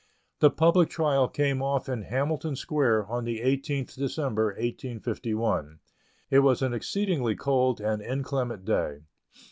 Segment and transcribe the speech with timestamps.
[0.39, 5.77] The public trial came off in Hamilton Square on the 18th December, 1851.
[6.31, 9.01] It was an exceedingly cold and inclement day.